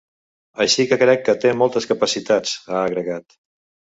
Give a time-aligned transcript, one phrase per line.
[0.63, 3.39] “Així que crec que té moltes capacitats”, ha agregat.